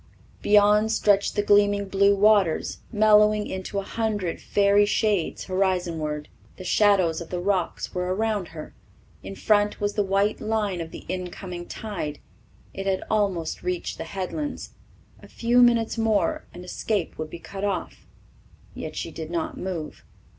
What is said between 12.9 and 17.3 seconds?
almost reached the headlands. A few minutes more and escape would